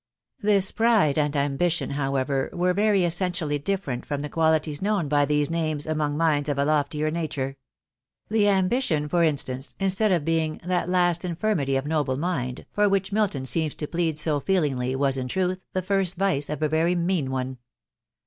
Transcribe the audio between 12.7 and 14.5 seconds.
for which Milton seems to plead' so